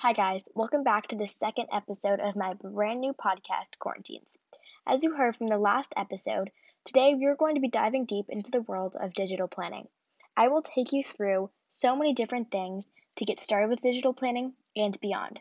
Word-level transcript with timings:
Hi, 0.00 0.12
guys. 0.12 0.44
Welcome 0.54 0.84
back 0.84 1.08
to 1.08 1.16
the 1.16 1.26
second 1.26 1.66
episode 1.72 2.20
of 2.20 2.36
my 2.36 2.54
brand 2.54 3.00
new 3.00 3.12
podcast, 3.12 3.70
QuaranTeens. 3.82 4.36
As 4.86 5.02
you 5.02 5.16
heard 5.16 5.34
from 5.34 5.48
the 5.48 5.58
last 5.58 5.92
episode, 5.96 6.52
today 6.84 7.16
we're 7.16 7.34
going 7.34 7.56
to 7.56 7.60
be 7.60 7.66
diving 7.66 8.04
deep 8.04 8.26
into 8.28 8.48
the 8.52 8.60
world 8.60 8.96
of 9.00 9.12
digital 9.12 9.48
planning. 9.48 9.88
I 10.36 10.46
will 10.46 10.62
take 10.62 10.92
you 10.92 11.02
through 11.02 11.50
so 11.72 11.96
many 11.96 12.14
different 12.14 12.52
things 12.52 12.86
to 13.16 13.24
get 13.24 13.40
started 13.40 13.70
with 13.70 13.80
digital 13.80 14.14
planning 14.14 14.52
and 14.76 14.96
beyond. 15.00 15.40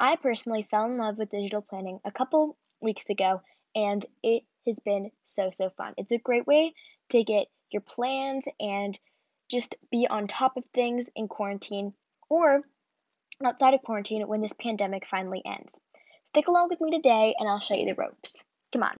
I 0.00 0.16
personally 0.16 0.66
fell 0.68 0.86
in 0.86 0.98
love 0.98 1.16
with 1.16 1.30
digital 1.30 1.62
planning 1.62 2.00
a 2.04 2.10
couple 2.10 2.58
weeks 2.80 3.08
ago, 3.08 3.40
and 3.76 4.04
it 4.24 4.42
has 4.66 4.80
been 4.80 5.12
so, 5.26 5.52
so 5.52 5.70
fun. 5.70 5.94
It's 5.96 6.10
a 6.10 6.18
great 6.18 6.48
way 6.48 6.74
to 7.10 7.22
get 7.22 7.46
your 7.70 7.82
plans 7.82 8.46
and 8.58 8.98
just 9.48 9.76
be 9.92 10.08
on 10.10 10.26
top 10.26 10.56
of 10.56 10.64
things 10.74 11.08
in 11.14 11.28
quarantine 11.28 11.94
or 12.28 12.62
outside 13.44 13.74
of 13.74 13.82
quarantine 13.82 14.26
when 14.28 14.40
this 14.40 14.52
pandemic 14.58 15.06
finally 15.10 15.42
ends. 15.44 15.74
Stick 16.24 16.48
along 16.48 16.68
with 16.70 16.80
me 16.80 16.90
today 16.90 17.34
and 17.38 17.48
I'll 17.48 17.58
show 17.58 17.74
you 17.74 17.86
the 17.86 17.94
ropes. 17.94 18.42
Come 18.72 18.84
on. 18.84 18.96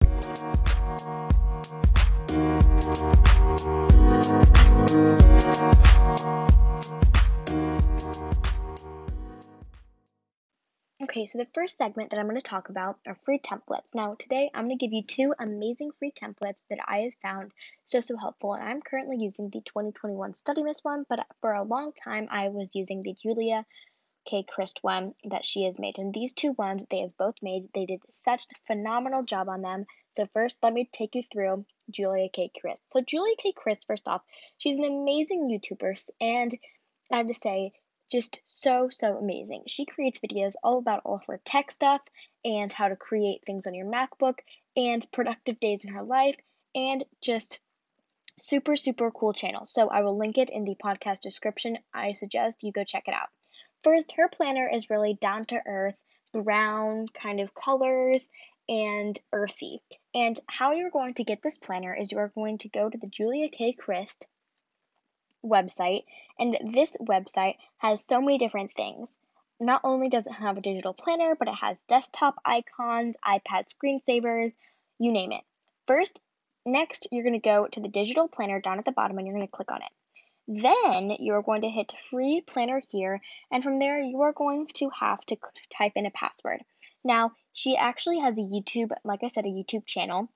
Okay, 11.03 11.27
so 11.27 11.37
the 11.37 11.49
first 11.53 11.77
segment 11.77 12.11
that 12.11 12.19
I'm 12.19 12.27
going 12.27 12.41
to 12.41 12.43
talk 12.43 12.69
about 12.69 12.99
are 13.07 13.19
free 13.25 13.39
templates. 13.39 13.93
Now, 13.95 14.15
today 14.19 14.51
I'm 14.55 14.65
going 14.65 14.79
to 14.79 14.83
give 14.83 14.93
you 14.95 15.03
two 15.03 15.35
amazing 15.39 15.91
free 15.99 16.13
templates 16.13 16.65
that 16.71 16.79
I 16.87 16.99
have 17.01 17.15
found 17.21 17.53
so, 17.85 18.01
so 18.01 18.17
helpful. 18.17 18.55
And 18.55 18.63
I'm 18.63 18.81
currently 18.81 19.17
using 19.19 19.51
the 19.51 19.61
2021 19.61 20.33
Studymas 20.33 20.83
one, 20.83 21.05
but 21.09 21.27
for 21.41 21.53
a 21.53 21.65
long 21.65 21.93
time 21.93 22.29
I 22.31 22.49
was 22.49 22.75
using 22.75 23.03
the 23.03 23.15
Julia 23.21 23.67
K. 24.25 24.45
Crist 24.49 24.79
one 24.83 25.15
that 25.25 25.45
she 25.45 25.65
has 25.65 25.79
made. 25.79 25.99
And 25.99 26.13
these 26.13 26.33
two 26.33 26.53
ones 26.53 26.85
they 26.91 27.01
have 27.01 27.17
both 27.17 27.37
made, 27.43 27.69
they 27.75 27.87
did 27.87 28.01
such 28.11 28.45
a 28.45 28.67
phenomenal 28.67 29.23
job 29.23 29.49
on 29.49 29.63
them. 29.63 29.87
So 30.17 30.27
first, 30.33 30.57
let 30.63 30.73
me 30.73 30.89
take 30.93 31.15
you 31.15 31.23
through 31.33 31.65
Julia 31.91 32.29
K. 32.29 32.51
Crist. 32.61 32.83
So 32.93 33.01
Julia 33.01 33.35
K. 33.39 33.53
Crist, 33.53 33.87
first 33.87 34.07
off, 34.07 34.23
she's 34.59 34.79
an 34.79 34.85
amazing 34.85 35.49
YouTuber, 35.49 36.11
and 36.21 36.53
I 37.11 37.19
have 37.19 37.29
to 37.29 37.35
say, 37.35 37.73
just 38.11 38.41
so 38.45 38.91
so 38.91 39.17
amazing. 39.17 39.63
She 39.67 39.87
creates 39.87 40.21
videos 40.21 40.55
all 40.63 40.79
about 40.79 41.01
all 41.05 41.17
of 41.17 41.25
her 41.29 41.41
tech 41.47 41.71
stuff 41.71 42.03
and 42.45 42.71
how 42.71 42.89
to 42.89 42.97
create 42.97 43.43
things 43.47 43.67
on 43.67 43.75
your 43.75 43.87
MacBook 43.87 44.39
and 44.77 45.11
productive 45.13 45.59
days 45.61 45.83
in 45.85 45.93
her 45.95 46.03
life 46.03 46.37
and 46.75 47.05
just 47.23 47.59
super 48.41 48.77
super 48.77 49.11
cool 49.11 49.33
channel. 49.33 49.65
So 49.65 49.89
I 49.89 50.03
will 50.03 50.19
link 50.19 50.37
it 50.37 50.51
in 50.51 50.65
the 50.65 50.75
podcast 50.75 51.21
description. 51.21 51.79
I 51.95 52.13
suggest 52.13 52.63
you 52.63 52.71
go 52.71 52.85
check 52.85 53.05
it 53.07 53.15
out. 53.15 53.31
First, 53.85 54.13
her 54.13 54.29
planner 54.29 54.69
is 54.69 54.91
really 54.91 55.15
down 55.15 55.47
to 55.47 55.61
earth, 55.67 55.97
brown 56.33 57.09
kind 57.09 57.41
of 57.41 57.55
colors, 57.55 58.29
and 58.69 59.19
earthy. 59.33 59.83
And 60.15 60.39
how 60.47 60.73
you're 60.73 60.91
going 60.91 61.15
to 61.15 61.25
get 61.25 61.43
this 61.43 61.59
planner 61.59 61.95
is 61.95 62.13
you 62.13 62.19
are 62.19 62.33
going 62.35 62.59
to 62.59 62.69
go 62.69 62.89
to 62.89 62.99
the 62.99 63.09
Julia 63.09 63.49
K. 63.49 63.73
Crist 63.73 64.27
website, 65.45 66.05
and 66.39 66.57
this 66.73 66.97
website 67.01 67.57
has 67.79 68.05
so 68.05 68.21
many 68.21 68.39
different 68.39 68.73
things. 68.75 69.11
Not 69.59 69.81
only 69.85 70.09
does 70.09 70.27
it 70.27 70.33
have 70.33 70.57
a 70.57 70.63
digital 70.63 70.95
planner, 70.95 71.35
but 71.37 71.49
it 71.49 71.55
has 71.55 71.77
desktop 71.89 72.37
icons, 72.45 73.17
iPad 73.25 73.67
screensavers, 73.69 74.57
you 74.99 75.13
name 75.13 75.33
it. 75.33 75.43
First, 75.87 76.21
next, 76.65 77.09
you're 77.11 77.25
going 77.25 77.41
to 77.41 77.41
go 77.41 77.67
to 77.67 77.81
the 77.81 77.89
digital 77.89 78.29
planner 78.29 78.61
down 78.61 78.79
at 78.79 78.85
the 78.85 78.93
bottom 78.93 79.19
and 79.19 79.27
you're 79.27 79.37
going 79.37 79.47
to 79.47 79.53
click 79.53 79.71
on 79.71 79.83
it. 79.83 79.91
Then 80.49 81.13
you 81.19 81.35
are 81.35 81.43
going 81.43 81.63
to 81.63 81.71
hit 81.71 81.95
free 82.11 82.43
planner 82.47 82.81
here, 82.91 83.21
and 83.51 83.63
from 83.63 83.79
there 83.79 84.01
you 84.01 84.23
are 84.23 84.33
going 84.33 84.67
to 84.75 84.91
have 84.91 85.25
to 85.27 85.37
type 85.71 85.93
in 85.97 86.07
a 86.07 86.11
password. 86.11 86.63
Now, 87.05 87.33
she 87.53 87.77
actually 87.77 88.19
has 88.21 88.39
a 88.39 88.43
YouTube, 88.43 88.91
like 89.05 89.21
I 89.23 89.29
said, 89.29 89.45
a 89.45 89.49
YouTube 89.49 89.87
channel, 89.87 90.29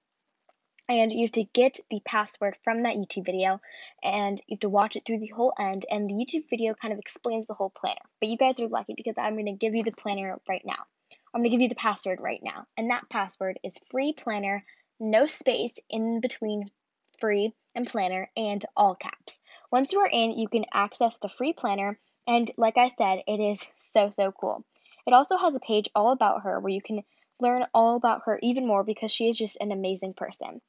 and 0.88 1.10
you 1.10 1.22
have 1.22 1.32
to 1.32 1.44
get 1.44 1.80
the 1.90 2.00
password 2.04 2.56
from 2.62 2.84
that 2.84 2.96
YouTube 2.96 3.26
video, 3.26 3.60
and 4.02 4.40
you 4.46 4.54
have 4.54 4.60
to 4.60 4.68
watch 4.68 4.94
it 4.94 5.04
through 5.04 5.18
the 5.18 5.32
whole 5.34 5.52
end, 5.58 5.84
and 5.90 6.08
the 6.08 6.14
YouTube 6.14 6.48
video 6.48 6.74
kind 6.74 6.92
of 6.92 7.00
explains 7.00 7.46
the 7.46 7.54
whole 7.54 7.70
planner. 7.70 8.00
But 8.20 8.28
you 8.28 8.36
guys 8.36 8.60
are 8.60 8.68
lucky 8.68 8.94
because 8.96 9.18
I'm 9.18 9.34
going 9.34 9.46
to 9.46 9.52
give 9.52 9.74
you 9.74 9.82
the 9.82 9.92
planner 9.92 10.38
right 10.48 10.62
now. 10.64 10.86
I'm 11.34 11.40
going 11.40 11.50
to 11.50 11.56
give 11.56 11.62
you 11.62 11.68
the 11.68 11.74
password 11.74 12.20
right 12.20 12.40
now, 12.42 12.66
and 12.76 12.90
that 12.90 13.10
password 13.10 13.58
is 13.64 13.76
free 13.90 14.12
planner, 14.12 14.64
no 15.00 15.26
space 15.26 15.74
in 15.90 16.20
between 16.20 16.70
free 17.18 17.52
and 17.74 17.86
planner, 17.86 18.30
and 18.36 18.64
all 18.76 18.94
caps. 18.94 19.40
Once 19.76 19.92
you 19.92 20.00
are 20.00 20.08
in, 20.10 20.32
you 20.38 20.48
can 20.48 20.64
access 20.72 21.18
the 21.18 21.28
free 21.28 21.52
planner, 21.52 21.98
and 22.26 22.50
like 22.56 22.78
I 22.78 22.88
said, 22.88 23.18
it 23.26 23.40
is 23.40 23.60
so, 23.76 24.08
so 24.08 24.32
cool. 24.32 24.64
It 25.06 25.12
also 25.12 25.36
has 25.36 25.54
a 25.54 25.60
page 25.60 25.90
all 25.94 26.12
about 26.12 26.44
her 26.44 26.58
where 26.58 26.72
you 26.72 26.80
can 26.80 27.02
learn 27.40 27.66
all 27.74 27.94
about 27.96 28.22
her 28.24 28.38
even 28.42 28.66
more 28.66 28.84
because 28.84 29.10
she 29.10 29.28
is 29.28 29.36
just 29.36 29.58
an 29.60 29.72
amazing 29.72 30.14
person. 30.14 30.62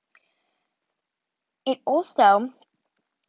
It 1.66 1.78
also 1.85 2.50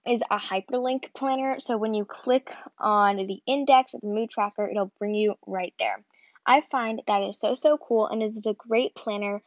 is 0.05 0.21
a 0.29 0.37
hyperlink 0.37 1.15
planner, 1.15 1.61
so 1.61 1.77
when 1.77 1.95
you 1.95 2.05
click 2.05 2.53
on 2.81 3.19
the 3.19 3.41
index 3.47 3.95
of 3.95 4.01
the 4.01 4.09
mood 4.09 4.31
tracker, 4.31 4.69
it'll 4.69 4.91
bring 4.99 5.15
you 5.15 5.37
right 5.47 5.75
there. 5.79 6.03
I 6.45 6.63
find 6.73 7.03
that 7.07 7.23
is 7.23 7.39
so, 7.39 7.55
so 7.55 7.79
cool 7.79 8.09
and 8.09 8.21
is 8.21 8.45
a 8.47 8.55
great 8.55 8.97
planner 8.97 9.45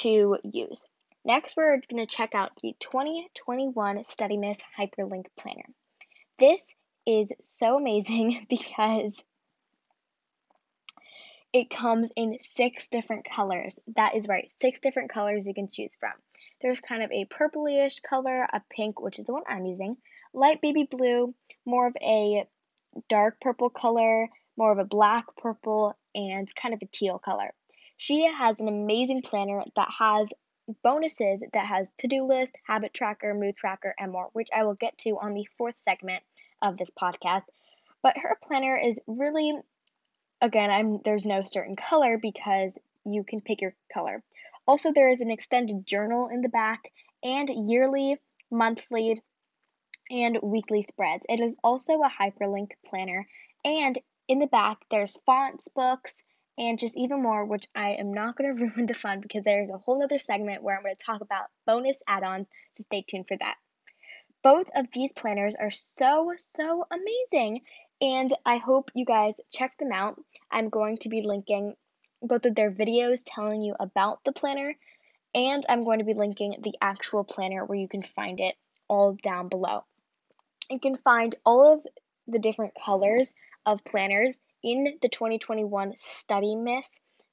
to 0.00 0.38
use. 0.44 0.82
Next, 1.26 1.56
we're 1.56 1.80
going 1.90 2.06
to 2.06 2.16
check 2.16 2.34
out 2.34 2.50
the 2.62 2.74
2021 2.80 4.04
Studymas 4.04 4.58
Hyperlink 4.78 5.24
Planner. 5.38 5.64
This 6.38 6.62
is 7.06 7.32
so 7.40 7.78
amazing 7.78 8.46
because 8.50 9.24
it 11.54 11.70
comes 11.70 12.10
in 12.14 12.36
six 12.42 12.88
different 12.88 13.26
colors. 13.30 13.74
That 13.96 14.16
is 14.16 14.28
right, 14.28 14.50
six 14.60 14.80
different 14.80 15.10
colors 15.10 15.46
you 15.46 15.54
can 15.54 15.68
choose 15.72 15.96
from. 15.98 16.12
There's 16.60 16.80
kind 16.80 17.02
of 17.02 17.10
a 17.10 17.24
purplyish 17.24 18.02
color, 18.02 18.46
a 18.52 18.60
pink, 18.70 19.00
which 19.00 19.18
is 19.18 19.24
the 19.24 19.32
one 19.32 19.44
I'm 19.48 19.64
using, 19.64 19.96
light 20.34 20.60
baby 20.60 20.86
blue, 20.90 21.34
more 21.64 21.86
of 21.86 21.96
a 22.02 22.44
dark 23.08 23.40
purple 23.40 23.70
color, 23.70 24.28
more 24.58 24.72
of 24.72 24.78
a 24.78 24.84
black 24.84 25.24
purple, 25.38 25.96
and 26.14 26.54
kind 26.54 26.74
of 26.74 26.80
a 26.82 26.86
teal 26.92 27.18
color. 27.18 27.54
She 27.96 28.26
has 28.26 28.58
an 28.58 28.68
amazing 28.68 29.22
planner 29.22 29.62
that 29.76 29.88
has 29.98 30.28
bonuses 30.82 31.42
that 31.52 31.66
has 31.66 31.90
to-do 31.98 32.24
list, 32.24 32.56
habit 32.66 32.94
tracker, 32.94 33.34
mood 33.34 33.56
tracker, 33.56 33.94
and 33.98 34.12
more, 34.12 34.30
which 34.32 34.48
I 34.54 34.64
will 34.64 34.74
get 34.74 34.96
to 34.98 35.18
on 35.20 35.34
the 35.34 35.48
fourth 35.58 35.78
segment 35.78 36.22
of 36.62 36.76
this 36.76 36.90
podcast. 36.90 37.44
But 38.02 38.18
her 38.18 38.38
planner 38.42 38.76
is 38.76 39.00
really 39.06 39.54
again, 40.40 40.70
I'm 40.70 41.00
there's 41.04 41.24
no 41.24 41.42
certain 41.44 41.76
color 41.76 42.18
because 42.18 42.78
you 43.04 43.24
can 43.24 43.40
pick 43.40 43.60
your 43.60 43.74
color. 43.92 44.22
Also, 44.66 44.92
there 44.92 45.08
is 45.08 45.20
an 45.20 45.30
extended 45.30 45.86
journal 45.86 46.28
in 46.28 46.40
the 46.40 46.48
back 46.48 46.92
and 47.22 47.48
yearly, 47.48 48.18
monthly, 48.50 49.20
and 50.10 50.38
weekly 50.42 50.82
spreads. 50.82 51.26
It 51.28 51.40
is 51.40 51.56
also 51.64 51.94
a 52.02 52.10
hyperlink 52.10 52.72
planner, 52.86 53.26
and 53.64 53.98
in 54.28 54.38
the 54.38 54.46
back 54.46 54.78
there's 54.90 55.18
fonts, 55.26 55.68
books, 55.68 56.24
and 56.56 56.78
just 56.78 56.96
even 56.96 57.22
more, 57.22 57.44
which 57.44 57.66
I 57.74 57.90
am 57.92 58.12
not 58.12 58.36
going 58.36 58.56
to 58.56 58.64
ruin 58.64 58.86
the 58.86 58.94
fun 58.94 59.20
because 59.20 59.44
there's 59.44 59.70
a 59.70 59.78
whole 59.78 60.02
other 60.02 60.18
segment 60.18 60.62
where 60.62 60.76
I'm 60.76 60.82
going 60.82 60.96
to 60.96 61.04
talk 61.04 61.20
about 61.20 61.50
bonus 61.66 61.96
add 62.06 62.22
ons, 62.22 62.46
so 62.72 62.82
stay 62.82 63.04
tuned 63.08 63.26
for 63.28 63.36
that. 63.38 63.56
Both 64.42 64.68
of 64.74 64.86
these 64.92 65.12
planners 65.12 65.56
are 65.56 65.70
so, 65.70 66.32
so 66.36 66.86
amazing, 66.90 67.62
and 68.00 68.34
I 68.44 68.58
hope 68.58 68.90
you 68.94 69.06
guys 69.06 69.34
check 69.50 69.76
them 69.78 69.92
out. 69.92 70.20
I'm 70.50 70.68
going 70.68 70.98
to 70.98 71.08
be 71.08 71.22
linking 71.22 71.74
both 72.20 72.44
of 72.44 72.54
their 72.54 72.70
videos 72.70 73.22
telling 73.24 73.62
you 73.62 73.74
about 73.80 74.20
the 74.24 74.32
planner, 74.32 74.74
and 75.34 75.64
I'm 75.68 75.84
going 75.84 75.98
to 75.98 76.04
be 76.04 76.14
linking 76.14 76.56
the 76.62 76.74
actual 76.80 77.24
planner 77.24 77.64
where 77.64 77.78
you 77.78 77.88
can 77.88 78.02
find 78.02 78.40
it 78.40 78.54
all 78.88 79.16
down 79.22 79.48
below. 79.48 79.84
You 80.70 80.78
can 80.78 80.96
find 80.98 81.34
all 81.44 81.74
of 81.74 81.86
the 82.26 82.38
different 82.38 82.74
colors 82.82 83.32
of 83.66 83.84
planners 83.84 84.36
in 84.64 84.98
the 85.02 85.08
2021 85.08 85.92
Studymas 85.98 86.86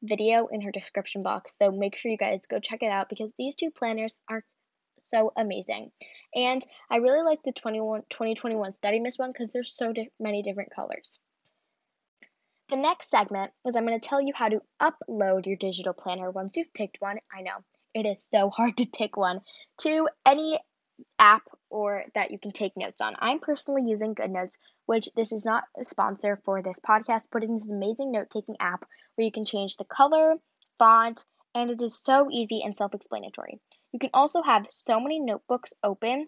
video 0.04 0.48
in 0.52 0.62
her 0.62 0.72
description 0.72 1.24
box. 1.24 1.56
So 1.58 1.72
make 1.72 1.96
sure 1.96 2.12
you 2.12 2.18
guys 2.18 2.42
go 2.50 2.60
check 2.60 2.84
it 2.84 2.92
out 2.92 3.08
because 3.10 3.32
these 3.38 3.56
two 3.56 3.72
planners 3.72 4.18
are 4.30 4.44
so 5.04 5.32
amazing. 5.38 5.92
And 6.36 6.64
I 6.90 6.98
really 6.98 7.24
like 7.24 7.40
the 7.44 7.54
21, 7.54 8.02
2021 8.10 8.74
Studymas 8.74 9.18
one 9.18 9.32
because 9.32 9.52
there's 9.52 9.76
so 9.76 9.94
di- 9.94 10.12
many 10.20 10.44
different 10.44 10.76
colors. 10.76 11.20
The 12.70 12.78
next 12.78 13.10
segment 13.10 13.52
is 13.66 13.76
I'm 13.76 13.86
going 13.86 14.00
to 14.00 14.08
tell 14.08 14.22
you 14.22 14.34
how 14.36 14.50
to 14.50 14.62
upload 14.82 15.46
your 15.46 15.58
digital 15.58 15.94
planner 15.94 16.32
once 16.32 16.56
you've 16.56 16.74
picked 16.74 16.98
one. 17.00 17.18
I 17.34 17.42
know 17.42 17.64
it 17.94 18.06
is 18.06 18.28
so 18.30 18.50
hard 18.56 18.78
to 18.78 18.86
pick 18.86 19.18
one 19.18 19.40
to 19.80 20.08
any 20.26 20.60
app 21.18 21.44
or 21.72 22.04
that 22.14 22.32
you 22.32 22.38
can 22.38 22.52
take 22.52 22.76
notes 22.76 23.02
on. 23.02 23.16
I'm 23.20 23.40
personally 23.40 23.84
using 23.90 24.14
GoodNotes, 24.14 24.58
which 24.86 25.10
this 25.16 25.32
is 25.32 25.46
not 25.46 25.64
a 25.80 25.86
sponsor 25.86 26.40
for 26.46 26.62
this 26.62 26.80
podcast, 26.80 27.28
but 27.32 27.44
it 27.44 27.50
is 27.50 27.68
an 27.68 27.76
amazing 27.76 28.12
note 28.12 28.30
taking 28.30 28.56
app 28.60 28.86
where 29.16 29.26
you 29.26 29.32
can 29.32 29.46
change 29.46 29.78
the 29.78 29.86
color, 29.86 30.36
font, 30.78 31.24
and 31.56 31.70
it 31.70 31.82
is 31.82 31.98
so 31.98 32.30
easy 32.32 32.62
and 32.64 32.76
self 32.76 32.94
explanatory. 32.94 33.60
You 33.92 34.00
can 34.00 34.12
also 34.14 34.42
have 34.42 34.66
so 34.70 35.00
many 35.00 35.20
notebooks 35.20 35.74
open 35.84 36.28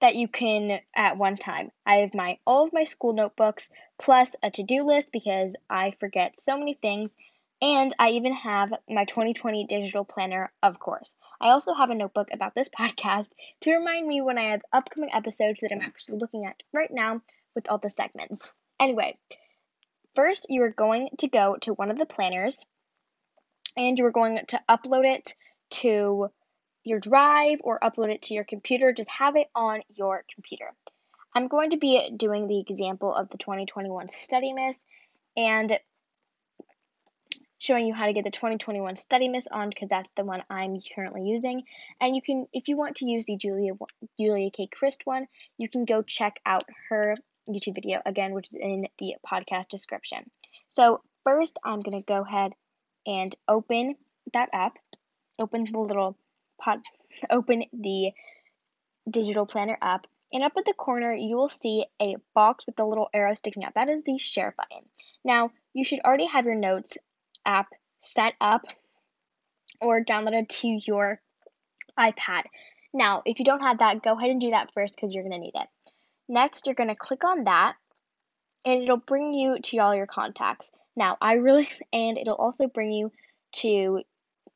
that 0.00 0.16
you 0.16 0.28
can 0.28 0.80
at 0.94 1.16
one 1.16 1.36
time. 1.36 1.70
I 1.84 1.96
have 1.96 2.14
my 2.14 2.38
all 2.46 2.64
of 2.64 2.72
my 2.72 2.84
school 2.84 3.12
notebooks 3.12 3.70
plus 3.98 4.34
a 4.42 4.50
to-do 4.50 4.82
list 4.82 5.10
because 5.12 5.54
I 5.68 5.92
forget 6.00 6.40
so 6.40 6.58
many 6.58 6.74
things 6.74 7.12
and 7.62 7.94
I 7.98 8.10
even 8.10 8.32
have 8.34 8.72
my 8.88 9.04
2020 9.04 9.64
digital 9.66 10.04
planner, 10.04 10.52
of 10.62 10.78
course. 10.78 11.14
I 11.40 11.50
also 11.50 11.74
have 11.74 11.90
a 11.90 11.94
notebook 11.94 12.28
about 12.32 12.54
this 12.54 12.68
podcast 12.78 13.30
to 13.60 13.74
remind 13.74 14.06
me 14.06 14.20
when 14.20 14.38
I 14.38 14.50
have 14.50 14.62
upcoming 14.72 15.10
episodes 15.12 15.60
that 15.60 15.72
I'm 15.72 15.82
actually 15.82 16.18
looking 16.18 16.46
at 16.46 16.62
right 16.72 16.90
now 16.90 17.20
with 17.54 17.68
all 17.68 17.78
the 17.78 17.90
segments. 17.90 18.54
Anyway, 18.78 19.18
first 20.14 20.46
you 20.48 20.62
are 20.62 20.70
going 20.70 21.10
to 21.18 21.28
go 21.28 21.56
to 21.62 21.74
one 21.74 21.90
of 21.90 21.98
the 21.98 22.06
planners 22.06 22.64
and 23.76 23.98
you 23.98 24.06
are 24.06 24.10
going 24.10 24.38
to 24.48 24.60
upload 24.68 25.06
it 25.06 25.34
to 25.70 26.28
your 26.82 26.98
drive 26.98 27.58
or 27.62 27.78
upload 27.80 28.12
it 28.12 28.22
to 28.22 28.34
your 28.34 28.44
computer. 28.44 28.92
Just 28.92 29.10
have 29.10 29.36
it 29.36 29.48
on 29.54 29.82
your 29.94 30.24
computer. 30.34 30.72
I'm 31.34 31.48
going 31.48 31.70
to 31.70 31.76
be 31.76 32.10
doing 32.16 32.48
the 32.48 32.60
example 32.60 33.14
of 33.14 33.28
the 33.28 33.38
2021 33.38 34.08
studymas 34.08 34.82
and 35.36 35.78
showing 37.60 37.86
you 37.86 37.94
how 37.94 38.06
to 38.06 38.12
get 38.12 38.24
the 38.24 38.30
2021 38.30 38.94
studymas 38.94 39.44
on 39.52 39.68
because 39.68 39.88
that's 39.90 40.10
the 40.16 40.24
one 40.24 40.42
I'm 40.48 40.78
currently 40.94 41.22
using. 41.22 41.62
And 42.00 42.16
you 42.16 42.22
can, 42.22 42.46
if 42.52 42.68
you 42.68 42.76
want 42.76 42.96
to 42.96 43.06
use 43.06 43.26
the 43.26 43.36
Julia 43.36 43.74
Julia 44.18 44.50
K. 44.50 44.66
Crist 44.66 45.02
one, 45.04 45.26
you 45.58 45.68
can 45.68 45.84
go 45.84 46.02
check 46.02 46.40
out 46.44 46.64
her 46.88 47.16
YouTube 47.48 47.74
video 47.74 48.00
again, 48.04 48.32
which 48.32 48.48
is 48.48 48.56
in 48.58 48.88
the 48.98 49.14
podcast 49.30 49.68
description. 49.68 50.30
So 50.70 51.02
first, 51.22 51.58
I'm 51.62 51.80
gonna 51.80 52.02
go 52.02 52.24
ahead 52.24 52.52
and 53.06 53.34
open 53.46 53.94
that 54.32 54.48
up. 54.54 54.72
Open 55.38 55.64
the 55.70 55.78
little 55.78 56.16
pod. 56.58 56.80
Open 57.30 57.64
the 57.74 58.12
digital 59.08 59.44
planner 59.44 59.76
up. 59.82 60.06
And 60.32 60.44
up 60.44 60.52
at 60.56 60.64
the 60.64 60.72
corner, 60.72 61.12
you 61.12 61.36
will 61.36 61.48
see 61.48 61.84
a 62.00 62.16
box 62.34 62.64
with 62.64 62.78
a 62.78 62.84
little 62.84 63.08
arrow 63.12 63.34
sticking 63.34 63.64
out. 63.64 63.74
That 63.74 63.88
is 63.88 64.04
the 64.04 64.16
share 64.16 64.54
button. 64.56 64.86
Now, 65.24 65.50
you 65.74 65.84
should 65.84 66.00
already 66.00 66.26
have 66.26 66.44
your 66.44 66.54
notes 66.54 66.96
app 67.44 67.68
set 68.02 68.34
up 68.40 68.62
or 69.80 70.04
downloaded 70.04 70.48
to 70.48 70.80
your 70.86 71.20
iPad. 71.98 72.42
Now, 72.92 73.22
if 73.24 73.38
you 73.38 73.44
don't 73.44 73.60
have 73.60 73.78
that, 73.78 74.02
go 74.02 74.16
ahead 74.16 74.30
and 74.30 74.40
do 74.40 74.50
that 74.50 74.70
first 74.74 74.94
because 74.94 75.14
you're 75.14 75.22
going 75.22 75.32
to 75.32 75.38
need 75.38 75.54
it. 75.54 75.68
Next, 76.28 76.66
you're 76.66 76.74
going 76.74 76.88
to 76.88 76.96
click 76.96 77.24
on 77.24 77.44
that 77.44 77.74
and 78.64 78.82
it'll 78.82 78.96
bring 78.96 79.32
you 79.32 79.58
to 79.60 79.78
all 79.78 79.94
your 79.94 80.06
contacts. 80.06 80.70
Now, 80.96 81.16
I 81.20 81.34
really, 81.34 81.68
and 81.92 82.18
it'll 82.18 82.34
also 82.34 82.66
bring 82.66 82.92
you 82.92 83.12
to 83.52 84.02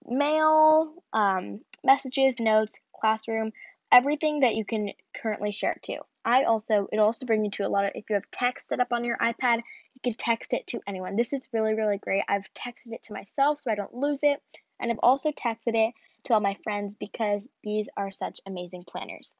mail, 0.06 0.94
um, 1.12 1.60
messages, 1.82 2.38
notes, 2.40 2.74
classroom, 3.00 3.52
everything 3.92 4.40
that 4.40 4.54
you 4.54 4.64
can 4.64 4.90
currently 5.14 5.52
share 5.52 5.72
it 5.72 5.82
to. 5.84 5.98
I 6.24 6.44
also, 6.44 6.88
it'll 6.92 7.04
also 7.04 7.26
bring 7.26 7.44
you 7.44 7.50
to 7.52 7.66
a 7.66 7.68
lot 7.68 7.84
of, 7.84 7.92
if 7.94 8.04
you 8.08 8.14
have 8.14 8.24
text 8.32 8.68
set 8.68 8.80
up 8.80 8.92
on 8.92 9.04
your 9.04 9.18
iPad, 9.18 9.60
can 10.04 10.14
text 10.14 10.52
it 10.52 10.66
to 10.68 10.80
anyone. 10.86 11.16
This 11.16 11.32
is 11.32 11.48
really, 11.52 11.74
really 11.74 11.98
great. 11.98 12.22
I've 12.28 12.52
texted 12.54 12.92
it 12.92 13.02
to 13.04 13.12
myself 13.12 13.60
so 13.60 13.70
I 13.70 13.74
don't 13.74 13.94
lose 13.94 14.20
it. 14.22 14.40
And 14.78 14.90
I've 14.90 15.00
also 15.02 15.30
texted 15.30 15.74
it 15.74 15.94
to 16.24 16.34
all 16.34 16.40
my 16.40 16.56
friends 16.62 16.94
because 16.98 17.48
these 17.62 17.88
are 17.96 18.10
such 18.10 18.40
amazing 18.46 18.84
planners. 18.86 19.32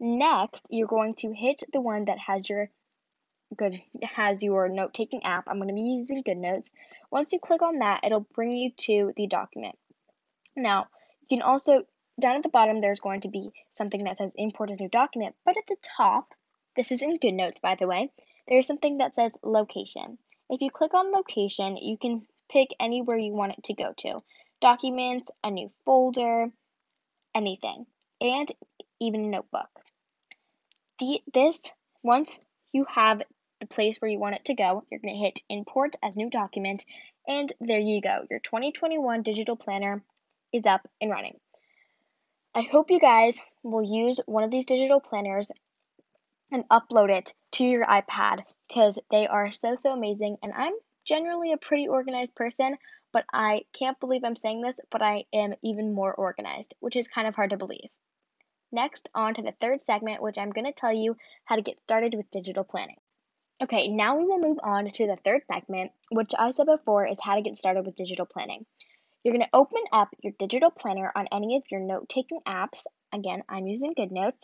Next, 0.00 0.66
you're 0.70 0.86
going 0.86 1.14
to 1.16 1.32
hit 1.32 1.62
the 1.72 1.80
one 1.80 2.06
that 2.06 2.18
has 2.18 2.48
your 2.48 2.70
good 3.56 3.80
has 4.02 4.42
your 4.42 4.68
note 4.68 4.94
taking 4.94 5.22
app. 5.24 5.44
I'm 5.46 5.58
going 5.58 5.68
to 5.68 5.74
be 5.74 5.80
using 5.80 6.22
GoodNotes. 6.22 6.70
Once 7.10 7.32
you 7.32 7.38
click 7.38 7.62
on 7.62 7.78
that, 7.78 8.00
it'll 8.04 8.26
bring 8.34 8.52
you 8.52 8.70
to 8.72 9.12
the 9.16 9.26
document. 9.26 9.76
Now, 10.56 10.88
you 11.22 11.38
can 11.38 11.42
also 11.42 11.84
down 12.20 12.36
at 12.36 12.42
the 12.42 12.48
bottom 12.48 12.80
there's 12.80 13.00
going 13.00 13.22
to 13.22 13.28
be 13.28 13.50
something 13.70 14.04
that 14.04 14.18
says 14.18 14.34
import 14.36 14.70
as 14.70 14.80
new 14.80 14.88
document, 14.88 15.34
but 15.44 15.56
at 15.56 15.66
the 15.68 15.76
top, 15.96 16.34
this 16.76 16.92
is 16.92 17.02
in 17.02 17.18
GoodNotes 17.18 17.60
by 17.60 17.76
the 17.78 17.86
way, 17.86 18.10
there's 18.48 18.66
something 18.66 18.98
that 18.98 19.14
says 19.14 19.32
location. 19.42 20.18
If 20.50 20.60
you 20.60 20.70
click 20.70 20.94
on 20.94 21.12
location, 21.12 21.76
you 21.76 21.96
can 21.96 22.26
pick 22.50 22.68
anywhere 22.78 23.16
you 23.16 23.32
want 23.32 23.52
it 23.52 23.64
to 23.64 23.74
go 23.74 23.92
to. 23.98 24.18
Documents, 24.60 25.30
a 25.42 25.50
new 25.50 25.68
folder, 25.84 26.50
anything, 27.34 27.86
and 28.20 28.50
even 29.00 29.24
a 29.24 29.28
notebook. 29.28 29.68
The, 30.98 31.20
this, 31.32 31.62
once 32.02 32.38
you 32.72 32.86
have 32.88 33.22
the 33.60 33.66
place 33.66 33.98
where 33.98 34.10
you 34.10 34.18
want 34.18 34.36
it 34.36 34.44
to 34.46 34.54
go, 34.54 34.84
you're 34.90 35.00
going 35.00 35.14
to 35.14 35.20
hit 35.20 35.42
import 35.48 35.96
as 36.02 36.16
new 36.16 36.30
document, 36.30 36.84
and 37.26 37.52
there 37.60 37.80
you 37.80 38.00
go. 38.00 38.26
Your 38.30 38.40
2021 38.40 39.22
digital 39.22 39.56
planner 39.56 40.02
is 40.52 40.66
up 40.66 40.86
and 41.00 41.10
running. 41.10 41.38
I 42.54 42.62
hope 42.62 42.90
you 42.90 43.00
guys 43.00 43.36
will 43.62 43.82
use 43.82 44.20
one 44.26 44.44
of 44.44 44.50
these 44.50 44.66
digital 44.66 45.00
planners 45.00 45.50
and 46.54 46.68
upload 46.68 47.10
it 47.10 47.34
to 47.50 47.64
your 47.64 47.84
iPad 47.84 48.44
because 48.68 48.96
they 49.10 49.26
are 49.26 49.50
so, 49.50 49.74
so 49.74 49.92
amazing. 49.92 50.36
And 50.40 50.52
I'm 50.52 50.72
generally 51.04 51.52
a 51.52 51.56
pretty 51.56 51.88
organized 51.88 52.36
person, 52.36 52.76
but 53.12 53.24
I 53.32 53.62
can't 53.76 53.98
believe 53.98 54.22
I'm 54.24 54.36
saying 54.36 54.62
this, 54.62 54.78
but 54.90 55.02
I 55.02 55.24
am 55.34 55.54
even 55.64 55.92
more 55.92 56.14
organized, 56.14 56.74
which 56.78 56.94
is 56.94 57.08
kind 57.08 57.26
of 57.26 57.34
hard 57.34 57.50
to 57.50 57.56
believe. 57.56 57.90
Next, 58.70 59.08
on 59.14 59.34
to 59.34 59.42
the 59.42 59.54
third 59.60 59.82
segment, 59.82 60.22
which 60.22 60.38
I'm 60.38 60.50
going 60.50 60.64
to 60.64 60.72
tell 60.72 60.92
you 60.92 61.16
how 61.44 61.56
to 61.56 61.62
get 61.62 61.80
started 61.82 62.14
with 62.14 62.30
digital 62.30 62.64
planning. 62.64 62.96
Okay, 63.60 63.88
now 63.88 64.16
we 64.16 64.24
will 64.24 64.40
move 64.40 64.58
on 64.62 64.90
to 64.90 65.06
the 65.06 65.18
third 65.24 65.42
segment, 65.52 65.90
which 66.10 66.32
I 66.38 66.52
said 66.52 66.66
before 66.66 67.06
is 67.06 67.18
how 67.20 67.34
to 67.34 67.42
get 67.42 67.56
started 67.56 67.84
with 67.84 67.96
digital 67.96 68.26
planning. 68.26 68.64
You're 69.24 69.34
going 69.34 69.46
to 69.46 69.56
open 69.56 69.82
up 69.92 70.08
your 70.22 70.34
digital 70.38 70.70
planner 70.70 71.10
on 71.16 71.26
any 71.32 71.56
of 71.56 71.64
your 71.70 71.80
note 71.80 72.08
taking 72.08 72.40
apps. 72.46 72.84
Again, 73.12 73.42
I'm 73.48 73.66
using 73.66 73.94
GoodNotes. 73.94 74.42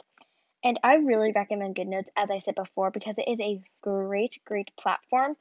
And 0.62 0.78
I 0.82 0.96
really 0.96 1.32
recommend 1.32 1.76
GoodNotes, 1.76 2.10
as 2.16 2.30
I 2.30 2.38
said 2.38 2.54
before, 2.54 2.90
because 2.90 3.18
it 3.18 3.28
is 3.28 3.40
a 3.40 3.62
great, 3.82 4.40
great 4.44 4.70
platform 4.76 5.36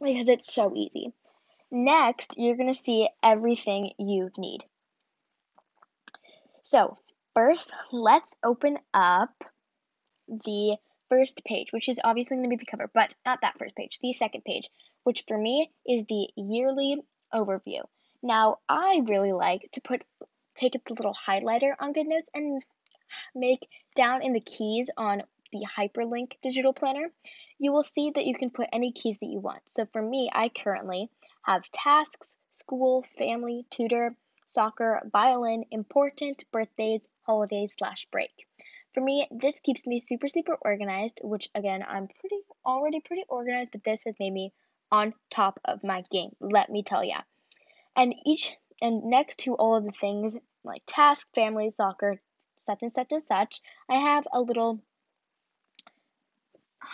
because 0.00 0.28
it's 0.28 0.52
so 0.52 0.74
easy. 0.76 1.12
Next, 1.70 2.34
you're 2.36 2.56
going 2.56 2.72
to 2.72 2.80
see 2.80 3.08
everything 3.22 3.92
you 3.98 4.30
need. 4.38 4.64
So, 6.62 6.98
first, 7.34 7.72
let's 7.92 8.34
open 8.44 8.78
up 8.94 9.44
the 10.28 10.76
first 11.08 11.42
page, 11.44 11.72
which 11.72 11.88
is 11.88 11.98
obviously 12.04 12.36
going 12.36 12.48
to 12.48 12.56
be 12.56 12.62
the 12.62 12.70
cover, 12.70 12.90
but 12.92 13.14
not 13.26 13.40
that 13.42 13.58
first 13.58 13.74
page, 13.74 13.98
the 14.00 14.12
second 14.12 14.44
page, 14.44 14.68
which 15.02 15.24
for 15.26 15.36
me 15.36 15.70
is 15.86 16.04
the 16.04 16.28
yearly 16.36 16.96
overview. 17.34 17.80
Now, 18.22 18.58
I 18.68 19.02
really 19.06 19.32
like 19.32 19.68
to 19.72 19.80
put 19.80 20.04
take 20.56 20.72
the 20.72 20.94
little 20.94 21.14
highlighter 21.14 21.74
on 21.78 21.94
GoodNotes 21.94 22.30
and 22.34 22.62
make 23.34 23.68
down 23.94 24.22
in 24.22 24.32
the 24.32 24.40
keys 24.40 24.90
on 24.96 25.22
the 25.52 25.66
hyperlink 25.76 26.32
digital 26.42 26.72
planner, 26.72 27.08
you 27.58 27.72
will 27.72 27.82
see 27.82 28.10
that 28.14 28.26
you 28.26 28.34
can 28.34 28.50
put 28.50 28.68
any 28.72 28.92
keys 28.92 29.18
that 29.20 29.28
you 29.28 29.40
want. 29.40 29.62
So 29.74 29.86
for 29.92 30.02
me, 30.02 30.30
I 30.32 30.50
currently 30.50 31.10
have 31.42 31.62
tasks, 31.72 32.36
school, 32.52 33.04
family, 33.16 33.64
tutor, 33.70 34.14
soccer, 34.46 35.00
violin, 35.12 35.64
important, 35.70 36.44
birthdays, 36.52 37.00
holidays, 37.22 37.74
slash 37.78 38.06
break. 38.10 38.46
For 38.94 39.00
me, 39.00 39.28
this 39.30 39.60
keeps 39.60 39.86
me 39.86 40.00
super, 40.00 40.28
super 40.28 40.56
organized, 40.60 41.20
which 41.22 41.48
again, 41.54 41.84
I'm 41.86 42.08
pretty 42.08 42.40
already 42.64 43.00
pretty 43.00 43.24
organized, 43.28 43.70
but 43.72 43.84
this 43.84 44.02
has 44.04 44.14
made 44.18 44.32
me 44.32 44.52
on 44.90 45.14
top 45.30 45.60
of 45.64 45.84
my 45.84 46.02
game, 46.10 46.34
let 46.40 46.70
me 46.70 46.82
tell 46.82 47.04
ya. 47.04 47.20
And 47.94 48.14
each 48.24 48.56
and 48.80 49.04
next 49.04 49.40
to 49.40 49.54
all 49.54 49.76
of 49.76 49.84
the 49.84 49.92
things 50.00 50.34
like 50.64 50.82
task, 50.86 51.28
family, 51.34 51.70
soccer, 51.70 52.20
such 52.68 52.82
and 52.82 52.92
such 52.92 53.12
and 53.12 53.26
such, 53.26 53.60
I 53.88 53.94
have 53.94 54.24
a 54.30 54.40
little 54.40 54.78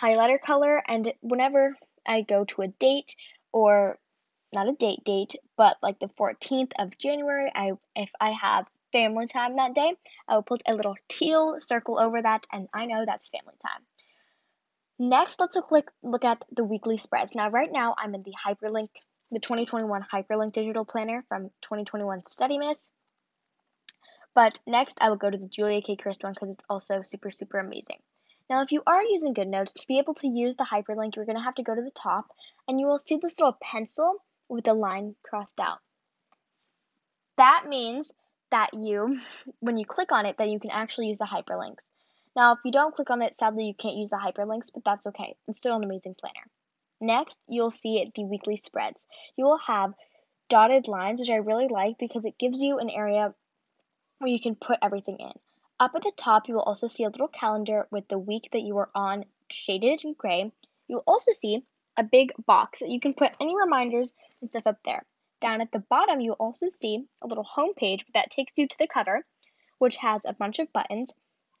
highlighter 0.01 0.39
color 0.41 0.81
and 0.87 1.13
whenever 1.19 1.77
I 2.07 2.21
go 2.21 2.45
to 2.45 2.61
a 2.61 2.67
date 2.67 3.15
or 3.51 3.99
not 4.53 4.69
a 4.69 4.73
date 4.73 5.03
date, 5.03 5.35
but 5.57 5.75
like 5.83 5.99
the 5.99 6.09
14th 6.17 6.71
of 6.79 6.97
January, 6.97 7.51
I 7.53 7.73
if 7.95 8.09
I 8.21 8.31
have 8.31 8.67
family 8.93 9.27
time 9.27 9.57
that 9.57 9.75
day, 9.75 9.93
I 10.29 10.35
will 10.35 10.43
put 10.43 10.63
a 10.65 10.73
little 10.73 10.95
teal 11.09 11.57
circle 11.59 11.99
over 11.99 12.21
that 12.21 12.47
and 12.53 12.69
I 12.73 12.85
know 12.85 13.03
that's 13.05 13.27
family 13.27 13.55
time. 13.61 13.81
Next, 14.97 15.41
let's 15.41 15.57
look, 15.69 15.91
look 16.03 16.23
at 16.23 16.45
the 16.55 16.63
weekly 16.63 16.97
spreads. 16.97 17.35
Now, 17.35 17.49
right 17.49 17.69
now, 17.69 17.95
I'm 17.97 18.15
in 18.15 18.23
the 18.23 18.31
hyperlink 18.31 18.87
the 19.31 19.39
2021 19.39 20.05
Hyperlink 20.13 20.53
Digital 20.53 20.85
Planner 20.85 21.25
from 21.27 21.49
2021 21.63 22.21
Studymas. 22.21 22.89
But 24.35 24.59
next, 24.67 24.97
I 24.99 25.09
will 25.09 25.15
go 25.15 25.29
to 25.29 25.37
the 25.37 25.47
Julia 25.47 25.81
K. 25.81 25.95
Crist 25.95 26.21
one 26.21 26.33
because 26.33 26.49
it's 26.49 26.65
also 26.69 27.01
super, 27.01 27.31
super 27.31 27.57
amazing. 27.57 27.99
Now, 28.49 28.61
if 28.61 28.71
you 28.71 28.83
are 28.85 29.01
using 29.01 29.33
GoodNotes, 29.33 29.73
to 29.73 29.87
be 29.87 29.97
able 29.97 30.13
to 30.15 30.27
use 30.27 30.57
the 30.57 30.67
hyperlink, 30.71 31.15
you're 31.15 31.25
going 31.25 31.37
to 31.37 31.43
have 31.43 31.55
to 31.55 31.63
go 31.63 31.73
to 31.73 31.81
the 31.81 31.89
top, 31.89 32.27
and 32.67 32.79
you 32.79 32.85
will 32.85 32.99
see 32.99 33.15
this 33.15 33.33
little 33.39 33.57
pencil 33.61 34.23
with 34.49 34.67
a 34.67 34.73
line 34.73 35.15
crossed 35.23 35.59
out. 35.59 35.79
That 37.37 37.63
means 37.67 38.11
that 38.51 38.73
you, 38.73 39.19
when 39.61 39.77
you 39.77 39.85
click 39.85 40.11
on 40.11 40.25
it, 40.25 40.37
that 40.37 40.49
you 40.49 40.59
can 40.59 40.69
actually 40.69 41.07
use 41.07 41.17
the 41.17 41.25
hyperlinks. 41.25 41.85
Now, 42.35 42.51
if 42.51 42.59
you 42.65 42.71
don't 42.71 42.93
click 42.93 43.09
on 43.09 43.21
it, 43.21 43.35
sadly, 43.39 43.65
you 43.65 43.73
can't 43.73 43.95
use 43.95 44.09
the 44.09 44.17
hyperlinks, 44.17 44.69
but 44.73 44.83
that's 44.83 45.07
okay. 45.07 45.37
It's 45.47 45.57
still 45.57 45.77
an 45.77 45.83
amazing 45.85 46.15
planner. 46.19 46.45
Next, 46.99 47.39
you'll 47.47 47.71
see 47.71 48.11
the 48.13 48.25
weekly 48.25 48.57
spreads. 48.57 49.07
You 49.37 49.45
will 49.45 49.59
have 49.59 49.93
dotted 50.49 50.89
lines, 50.89 51.19
which 51.19 51.29
I 51.29 51.35
really 51.35 51.69
like 51.69 51.97
because 51.97 52.25
it 52.25 52.37
gives 52.37 52.61
you 52.61 52.79
an 52.79 52.89
area 52.89 53.33
where 54.19 54.31
you 54.31 54.39
can 54.39 54.55
put 54.55 54.79
everything 54.81 55.17
in. 55.19 55.31
Up 55.79 55.91
at 55.95 56.03
the 56.03 56.11
top, 56.15 56.47
you 56.47 56.55
will 56.55 56.61
also 56.61 56.87
see 56.87 57.03
a 57.03 57.09
little 57.09 57.27
calendar 57.27 57.87
with 57.91 58.07
the 58.07 58.17
week 58.17 58.49
that 58.53 58.61
you 58.61 58.77
are 58.77 58.89
on 58.95 59.25
shaded 59.51 60.03
in 60.03 60.13
gray. 60.13 60.51
You 60.87 60.95
will 60.95 61.03
also 61.05 61.31
see 61.31 61.63
a 61.97 62.03
big 62.03 62.31
box 62.45 62.79
that 62.79 62.89
you 62.89 62.99
can 62.99 63.13
put 63.13 63.35
any 63.39 63.55
reminders 63.55 64.13
and 64.41 64.49
stuff 64.49 64.67
up 64.67 64.79
there. 64.85 65.05
Down 65.41 65.61
at 65.61 65.71
the 65.71 65.83
bottom, 65.89 66.21
you'll 66.21 66.35
also 66.39 66.69
see 66.69 67.05
a 67.21 67.27
little 67.27 67.43
home 67.43 67.73
page 67.75 68.05
that 68.13 68.31
takes 68.31 68.53
you 68.57 68.67
to 68.67 68.77
the 68.79 68.87
cover, 68.87 69.25
which 69.79 69.97
has 69.97 70.23
a 70.25 70.33
bunch 70.33 70.59
of 70.59 70.71
buttons 70.71 71.11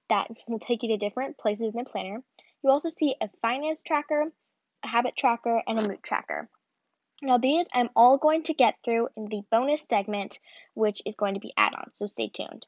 that 0.09 0.29
will 0.47 0.59
take 0.59 0.83
you 0.83 0.89
to 0.89 0.97
different 0.97 1.37
places 1.37 1.73
in 1.73 1.83
the 1.83 1.89
planner. 1.89 2.23
You 2.63 2.69
also 2.69 2.89
see 2.89 3.15
a 3.21 3.29
finance 3.41 3.81
tracker, 3.81 4.31
a 4.83 4.87
habit 4.87 5.15
tracker, 5.17 5.61
and 5.67 5.79
a 5.79 5.87
mood 5.87 6.03
tracker. 6.03 6.49
Now, 7.21 7.37
these 7.37 7.65
I'm 7.73 7.89
all 7.95 8.17
going 8.17 8.43
to 8.43 8.53
get 8.53 8.75
through 8.83 9.09
in 9.15 9.25
the 9.25 9.41
bonus 9.49 9.83
segment, 9.83 10.39
which 10.73 11.01
is 11.05 11.15
going 11.15 11.33
to 11.35 11.39
be 11.39 11.53
add 11.57 11.73
ons, 11.73 11.93
so 11.95 12.05
stay 12.07 12.27
tuned. 12.27 12.67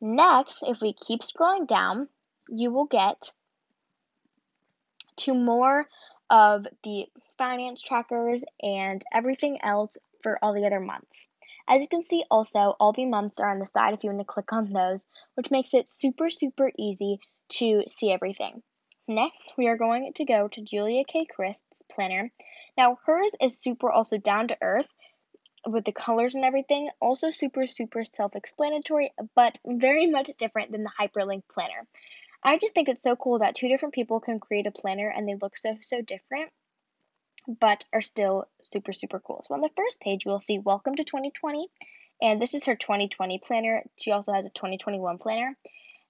Next, 0.00 0.58
if 0.62 0.80
we 0.80 0.92
keep 0.92 1.22
scrolling 1.22 1.66
down, 1.66 2.08
you 2.48 2.70
will 2.70 2.86
get 2.86 3.32
to 5.18 5.34
more 5.34 5.88
of 6.28 6.66
the 6.84 7.06
finance 7.38 7.80
trackers 7.80 8.44
and 8.60 9.02
everything 9.12 9.58
else 9.62 9.96
for 10.22 10.38
all 10.42 10.52
the 10.52 10.66
other 10.66 10.80
months. 10.80 11.28
As 11.68 11.82
you 11.82 11.88
can 11.88 12.02
see 12.02 12.24
also, 12.30 12.76
all 12.78 12.92
the 12.92 13.06
months 13.06 13.40
are 13.40 13.50
on 13.50 13.58
the 13.58 13.66
side 13.66 13.94
if 13.94 14.04
you 14.04 14.10
want 14.10 14.20
to 14.20 14.24
click 14.24 14.52
on 14.52 14.72
those, 14.72 15.04
which 15.34 15.50
makes 15.50 15.72
it 15.72 15.88
super, 15.88 16.30
super 16.30 16.70
easy 16.78 17.18
to 17.48 17.82
see 17.88 18.12
everything. 18.12 18.62
Next, 19.08 19.52
we 19.56 19.68
are 19.68 19.76
going 19.76 20.12
to 20.14 20.24
go 20.24 20.48
to 20.48 20.60
Julia 20.60 21.04
K. 21.04 21.26
Crist's 21.26 21.82
planner. 21.88 22.32
Now, 22.76 22.98
hers 23.06 23.30
is 23.40 23.56
super 23.56 23.90
also 23.90 24.18
down 24.18 24.48
to 24.48 24.58
earth, 24.60 24.88
with 25.64 25.84
the 25.84 25.92
colors 25.92 26.34
and 26.34 26.44
everything. 26.44 26.90
Also 27.00 27.30
super, 27.30 27.66
super 27.66 28.04
self-explanatory, 28.04 29.12
but 29.34 29.58
very 29.64 30.06
much 30.06 30.30
different 30.38 30.72
than 30.72 30.82
the 30.82 30.92
hyperlink 30.98 31.42
planner. 31.52 31.86
I 32.42 32.58
just 32.58 32.74
think 32.74 32.88
it's 32.88 33.02
so 33.02 33.16
cool 33.16 33.38
that 33.40 33.54
two 33.54 33.68
different 33.68 33.94
people 33.94 34.20
can 34.20 34.40
create 34.40 34.66
a 34.66 34.72
planner 34.72 35.08
and 35.08 35.28
they 35.28 35.36
look 35.40 35.56
so, 35.56 35.76
so 35.80 36.00
different, 36.02 36.50
but 37.60 37.84
are 37.92 38.00
still 38.00 38.46
super, 38.62 38.92
super 38.92 39.20
cool. 39.20 39.44
So 39.46 39.54
on 39.54 39.60
the 39.60 39.70
first 39.76 40.00
page, 40.00 40.26
will 40.26 40.40
see 40.40 40.58
Welcome 40.58 40.96
to 40.96 41.04
2020, 41.04 41.68
and 42.22 42.40
this 42.40 42.54
is 42.54 42.66
her 42.66 42.76
2020 42.76 43.38
planner. 43.38 43.84
She 43.98 44.10
also 44.10 44.32
has 44.32 44.46
a 44.46 44.50
2021 44.50 45.18
planner. 45.18 45.56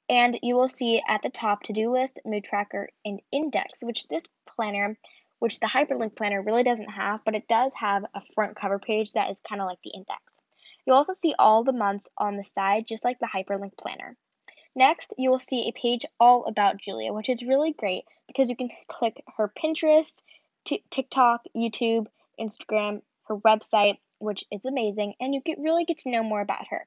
And 0.08 0.38
you 0.42 0.56
will 0.56 0.68
see 0.68 1.02
at 1.08 1.22
the 1.22 1.30
top 1.30 1.64
to-do 1.64 1.92
list, 1.92 2.20
mood 2.24 2.44
tracker, 2.44 2.88
and 3.04 3.20
index, 3.32 3.80
which 3.82 4.06
this 4.08 4.26
planner 4.46 4.96
which 5.38 5.60
the 5.60 5.66
hyperlink 5.66 6.16
planner 6.16 6.40
really 6.40 6.62
doesn't 6.62 6.90
have, 6.90 7.20
but 7.24 7.34
it 7.34 7.48
does 7.48 7.74
have 7.74 8.04
a 8.14 8.22
front 8.34 8.56
cover 8.56 8.78
page 8.78 9.12
that 9.12 9.30
is 9.30 9.38
kind 9.46 9.60
of 9.60 9.66
like 9.66 9.78
the 9.84 9.90
index. 9.90 10.32
You'll 10.86 10.96
also 10.96 11.12
see 11.12 11.34
all 11.38 11.64
the 11.64 11.72
months 11.72 12.08
on 12.16 12.36
the 12.36 12.44
side, 12.44 12.86
just 12.86 13.04
like 13.04 13.18
the 13.18 13.26
hyperlink 13.26 13.76
planner. 13.76 14.16
Next, 14.74 15.14
you 15.18 15.30
will 15.30 15.38
see 15.38 15.68
a 15.68 15.78
page 15.78 16.04
all 16.20 16.44
about 16.46 16.78
Julia, 16.78 17.12
which 17.12 17.28
is 17.28 17.42
really 17.42 17.72
great 17.72 18.04
because 18.26 18.50
you 18.50 18.56
can 18.56 18.70
click 18.88 19.22
her 19.36 19.52
Pinterest, 19.62 20.22
TikTok, 20.64 21.42
YouTube, 21.56 22.06
Instagram, 22.38 23.02
her 23.24 23.36
website, 23.38 23.98
which 24.18 24.44
is 24.50 24.64
amazing, 24.64 25.14
and 25.20 25.34
you 25.34 25.40
get 25.44 25.58
really 25.58 25.84
get 25.84 25.98
to 25.98 26.10
know 26.10 26.22
more 26.22 26.40
about 26.40 26.68
her. 26.68 26.86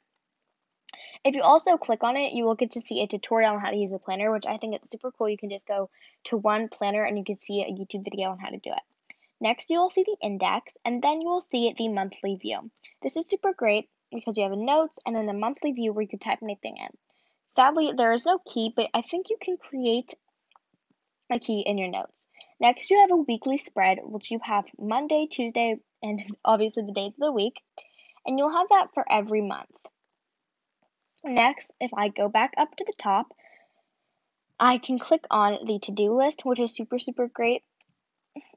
If 1.24 1.36
you 1.36 1.42
also 1.42 1.78
click 1.78 2.04
on 2.04 2.18
it, 2.18 2.34
you 2.34 2.44
will 2.46 2.56
get 2.56 2.72
to 2.72 2.82
see 2.82 3.02
a 3.02 3.08
tutorial 3.08 3.54
on 3.54 3.60
how 3.60 3.70
to 3.70 3.76
use 3.76 3.92
a 3.92 4.00
planner, 4.00 4.32
which 4.32 4.46
I 4.46 4.58
think 4.58 4.76
is 4.82 4.90
super 4.90 5.12
cool. 5.12 5.30
You 5.30 5.38
can 5.38 5.50
just 5.50 5.68
go 5.68 5.90
to 6.26 6.38
one 6.38 6.70
planner 6.70 7.04
and 7.04 7.18
you 7.18 7.24
can 7.24 7.36
see 7.36 7.62
a 7.62 7.72
YouTube 7.72 8.04
video 8.04 8.30
on 8.30 8.40
how 8.40 8.50
to 8.50 8.58
do 8.58 8.72
it. 8.72 8.82
Next, 9.42 9.70
you 9.70 9.80
will 9.80 9.90
see 9.90 10.04
the 10.04 10.18
index, 10.22 10.76
and 10.84 11.02
then 11.02 11.22
you 11.22 11.30
will 11.30 11.42
see 11.42 11.74
the 11.78 11.88
monthly 11.88 12.36
view. 12.36 12.72
This 13.02 13.16
is 13.16 13.28
super 13.28 13.54
great 13.54 13.90
because 14.12 14.38
you 14.38 14.44
have 14.44 14.52
a 14.52 14.58
notes 14.58 15.00
and 15.06 15.16
then 15.16 15.28
the 15.28 15.34
monthly 15.34 15.72
view 15.72 15.94
where 15.94 16.02
you 16.02 16.10
can 16.10 16.20
type 16.20 16.40
anything 16.42 16.78
in. 16.78 16.98
Sadly, 17.46 17.94
there 17.96 18.14
is 18.14 18.26
no 18.26 18.40
key, 18.40 18.74
but 18.76 18.90
I 18.94 19.02
think 19.02 19.30
you 19.30 19.38
can 19.40 19.58
create 19.58 20.14
a 21.30 21.40
key 21.40 21.62
in 21.66 21.78
your 21.78 21.90
notes. 21.90 22.28
Next, 22.60 22.90
you 22.90 23.00
have 23.00 23.12
a 23.12 23.16
weekly 23.16 23.58
spread, 23.58 24.00
which 24.04 24.30
you 24.32 24.40
have 24.44 24.66
Monday, 24.78 25.28
Tuesday, 25.28 25.80
and 26.04 26.22
obviously 26.46 26.84
the 26.84 26.92
days 26.92 27.14
of 27.14 27.20
the 27.20 27.32
week, 27.32 27.56
and 28.26 28.38
you'll 28.38 28.52
have 28.52 28.70
that 28.70 28.94
for 28.94 29.06
every 29.10 29.42
month. 29.42 29.70
Next, 31.24 31.74
if 31.80 31.94
I 31.94 32.08
go 32.08 32.30
back 32.30 32.54
up 32.58 32.76
to 32.78 32.86
the 32.86 32.94
top, 32.98 33.34
I 34.60 34.78
can 34.78 35.00
click 35.00 35.26
on 35.30 35.66
the 35.66 35.80
to-do 35.80 36.16
list, 36.16 36.46
which 36.46 36.60
is 36.60 36.76
super, 36.76 37.00
super 37.00 37.28
great. 37.28 37.64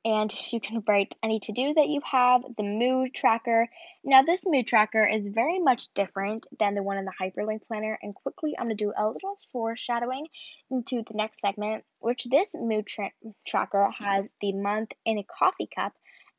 And 0.04 0.32
you 0.52 0.60
can 0.60 0.82
write 0.86 1.16
any 1.22 1.40
to-dos 1.40 1.76
that 1.76 1.88
you 1.88 2.00
have, 2.04 2.42
the 2.56 2.62
mood 2.62 3.14
tracker. 3.14 3.68
Now, 4.04 4.22
this 4.22 4.44
mood 4.46 4.66
tracker 4.66 5.04
is 5.04 5.26
very 5.28 5.58
much 5.58 5.92
different 5.94 6.46
than 6.58 6.74
the 6.74 6.82
one 6.82 6.98
in 6.98 7.04
the 7.04 7.12
hyperlink 7.20 7.66
planner. 7.66 7.98
And 8.02 8.14
quickly, 8.14 8.54
I'm 8.58 8.66
going 8.66 8.76
to 8.76 8.84
do 8.84 8.92
a 8.96 9.08
little 9.08 9.38
foreshadowing 9.52 10.26
into 10.70 11.02
the 11.08 11.14
next 11.14 11.40
segment, 11.40 11.84
which 12.00 12.24
this 12.24 12.54
mood 12.54 12.86
tra- 12.86 13.12
tracker 13.46 13.90
has 13.98 14.30
the 14.40 14.52
month 14.52 14.92
in 15.04 15.18
a 15.18 15.24
coffee 15.24 15.68
cup. 15.72 15.94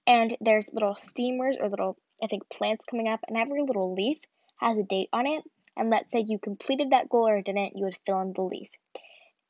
And 0.05 0.37
there's 0.41 0.71
little 0.71 0.95
steamers 0.95 1.57
or 1.59 1.69
little, 1.69 1.97
I 2.21 2.27
think, 2.27 2.49
plants 2.49 2.85
coming 2.85 3.07
up. 3.07 3.21
And 3.27 3.37
every 3.37 3.61
little 3.61 3.93
leaf 3.93 4.19
has 4.59 4.77
a 4.77 4.83
date 4.83 5.09
on 5.11 5.25
it 5.25 5.43
and 5.75 5.89
let's 5.89 6.11
say 6.11 6.23
you 6.25 6.39
completed 6.39 6.91
that 6.91 7.09
goal 7.09 7.27
or 7.27 7.41
didn't, 7.41 7.75
you 7.75 7.85
would 7.85 7.97
fill 8.05 8.21
in 8.21 8.33
the 8.33 8.41
leaf. 8.41 8.69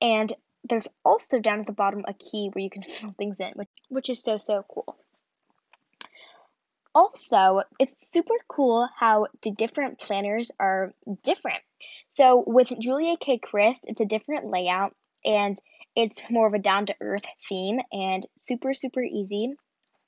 And 0.02 0.32
there's 0.64 0.88
also 1.04 1.40
down 1.40 1.62
at 1.62 1.66
the 1.66 1.74
bottom 1.74 2.06
a 2.08 2.14
key 2.14 2.50
where 2.52 2.64
you 2.64 2.70
can 2.70 2.84
fill 2.88 3.14
things 3.18 3.40
in, 3.40 3.52
which, 3.56 3.70
which 3.90 4.10
is 4.10 4.22
so, 4.22 4.38
so 4.38 4.66
cool. 4.70 4.96
Also, 6.96 7.64
it's 7.80 8.12
super 8.12 8.36
cool 8.48 8.88
how 9.00 9.26
the 9.42 9.52
different 9.52 10.00
planners 10.00 10.52
are 10.60 10.94
different. 11.24 11.60
So 12.12 12.44
with 12.46 12.72
Julia 12.80 13.18
K. 13.20 13.40
Crist, 13.40 13.86
it's 13.88 14.00
a 14.00 14.06
different 14.06 14.46
layout 14.46 14.96
and 15.26 15.58
it's 15.96 16.22
more 16.30 16.48
of 16.48 16.54
a 16.54 16.60
down 16.60 16.86
to 16.88 16.96
earth 17.02 17.26
theme 17.48 17.80
and 17.92 18.26
super, 18.38 18.74
super 18.74 19.02
easy, 19.02 19.54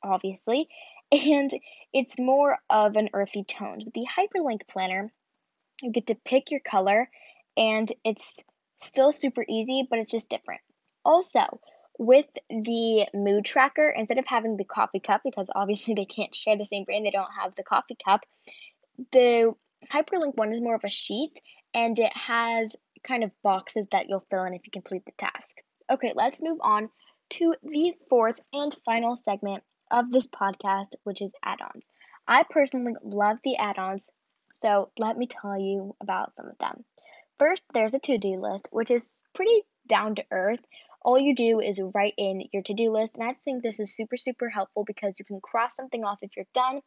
obviously. 0.04 0.70
And 1.12 1.52
it's 1.94 2.18
more 2.18 2.58
of 2.68 2.96
an 2.96 3.10
earthy 3.14 3.44
tone. 3.44 3.80
With 3.86 3.94
the 3.94 4.08
hyperlink 4.18 4.68
planner, 4.68 5.14
you 5.82 5.92
get 5.92 6.08
to 6.08 6.16
pick 6.16 6.52
your 6.52 6.62
color, 6.62 7.10
and 7.58 7.92
it's 8.04 8.44
still 8.80 9.12
super 9.12 9.46
easy, 9.48 9.88
but 9.90 10.00
it's 10.00 10.12
just 10.12 10.30
different. 10.30 10.62
Also, 11.04 11.60
with 11.98 12.28
the 12.50 13.08
mood 13.14 13.46
tracker, 13.46 13.90
instead 13.90 14.18
of 14.18 14.26
having 14.28 14.58
the 14.58 14.66
coffee 14.66 15.00
cup, 15.00 15.22
because 15.24 15.48
obviously 15.56 15.94
they 15.94 16.06
can't 16.06 16.36
share 16.36 16.58
the 16.58 16.66
same 16.66 16.84
brand, 16.84 17.06
they 17.06 17.12
don't 17.12 17.32
have 17.40 17.56
the 17.56 17.64
coffee 17.64 17.98
cup, 18.04 18.22
the 19.12 19.54
hyperlink 19.92 20.36
one 20.36 20.54
is 20.54 20.62
more 20.62 20.76
of 20.76 20.84
a 20.84 20.90
sheet 20.90 21.40
and 21.74 22.00
it 22.00 22.12
has 22.16 22.76
kind 23.04 23.24
of 23.24 23.32
boxes 23.44 23.86
that 23.92 24.10
you'll 24.10 24.26
fill 24.30 24.46
in 24.46 24.54
if 24.54 24.62
you 24.66 24.72
complete 24.72 25.06
the 25.06 25.12
task. 25.18 25.58
Okay, 25.92 26.14
let's 26.16 26.42
move 26.42 26.60
on 26.62 26.90
to 27.32 27.54
the 27.64 27.94
fourth 28.10 28.40
and 28.54 28.76
final 28.86 29.16
segment 29.16 29.64
of 29.92 30.10
this 30.12 30.28
podcast, 30.28 30.96
which 31.04 31.22
is 31.22 31.32
add 31.44 31.60
ons. 31.62 31.84
I 32.28 32.44
personally 32.50 32.94
love 33.04 33.38
the 33.44 33.58
add 33.58 33.78
ons 33.78 34.10
so 34.62 34.90
let 34.98 35.18
me 35.18 35.28
tell 35.28 35.60
you 35.60 35.96
about 36.02 36.36
some 36.36 36.48
of 36.48 36.58
them. 36.58 36.84
First, 37.38 37.64
there's 37.74 37.94
a 37.94 38.00
to 38.00 38.18
do 38.18 38.40
list, 38.40 38.68
which 38.72 38.92
is 38.92 39.08
pretty 39.34 39.64
down 39.88 40.16
to 40.16 40.26
earth. 40.32 40.62
All 41.02 41.20
you 41.20 41.36
do 41.36 41.60
is 41.60 41.80
write 41.94 42.16
in 42.18 42.44
your 42.52 42.64
to 42.64 42.74
do 42.74 42.92
list, 42.92 43.16
and 43.16 43.24
I 43.30 43.36
think 43.46 43.62
this 43.62 43.80
is 43.80 43.96
super, 43.96 44.18
super 44.18 44.50
helpful 44.50 44.84
because 44.86 45.20
you 45.20 45.26
can 45.26 45.42
cross 45.42 45.76
something 45.76 46.04
off 46.04 46.20
if 46.22 46.32
you're 46.36 46.48
done 46.54 46.82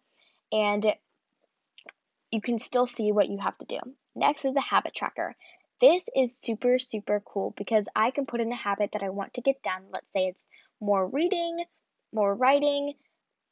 and 0.50 0.86
you 2.30 2.40
can 2.40 2.58
still 2.58 2.86
see 2.86 3.12
what 3.12 3.28
you 3.28 3.38
have 3.38 3.56
to 3.58 3.66
do. 3.66 3.78
Next 4.14 4.44
is 4.44 4.54
the 4.54 4.60
habit 4.60 4.94
tracker. 4.94 5.36
This 5.80 6.04
is 6.16 6.36
super, 6.36 6.78
super 6.78 7.22
cool 7.24 7.54
because 7.56 7.86
I 7.94 8.10
can 8.10 8.26
put 8.26 8.40
in 8.40 8.50
a 8.50 8.56
habit 8.56 8.90
that 8.92 9.02
I 9.02 9.10
want 9.10 9.34
to 9.34 9.40
get 9.40 9.62
done. 9.62 9.82
Let's 9.92 10.12
say 10.12 10.26
it's 10.26 10.48
more 10.80 11.06
reading, 11.06 11.64
more 12.12 12.34
writing, 12.34 12.94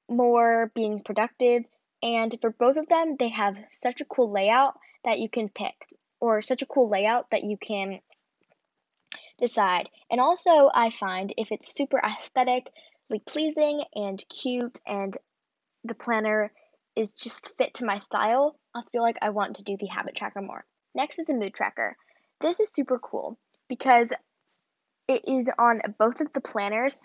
more 0.09 0.73
being 0.75 1.03
productive. 1.05 1.63
And 2.03 2.37
for 2.41 2.51
both 2.51 2.77
of 2.77 2.89
them, 2.89 3.17
they 3.19 3.31
have 3.31 3.57
such 3.71 4.01
a 4.01 4.05
cool 4.05 4.31
layout 4.31 4.79
that 5.05 5.19
you 5.19 5.29
can 5.29 5.49
pick, 5.49 5.75
or 6.21 6.43
such 6.43 6.63
a 6.63 6.67
cool 6.67 6.89
layout 6.89 7.31
that 7.31 7.45
you 7.45 7.57
can 7.57 8.01
decide. 9.39 9.89
And 10.11 10.21
also, 10.21 10.71
I 10.73 10.91
find 10.91 11.33
if 11.37 11.53
it's 11.53 11.75
super 11.75 11.99
aesthetically 11.99 13.23
pleasing 13.27 13.83
and 13.95 14.23
cute, 14.29 14.81
and 14.87 15.17
the 15.85 15.95
planner 15.95 16.53
is 16.97 17.13
just 17.13 17.57
fit 17.57 17.75
to 17.75 17.85
my 17.85 18.01
style, 18.01 18.59
I 18.75 18.83
feel 18.91 19.03
like 19.03 19.19
I 19.23 19.31
want 19.31 19.57
to 19.57 19.63
do 19.63 19.77
the 19.79 19.87
habit 19.87 20.17
tracker 20.17 20.43
more. 20.43 20.65
Next 20.95 21.19
is 21.19 21.27
the 21.27 21.35
mood 21.35 21.55
tracker. 21.55 21.97
This 22.41 22.59
is 22.61 22.73
super 22.73 22.99
cool 22.99 23.39
because 23.69 24.09
it 25.09 25.23
is 25.27 25.49
on 25.59 25.81
both 25.99 26.21
of 26.21 26.33
the 26.33 26.41
planners 26.41 26.99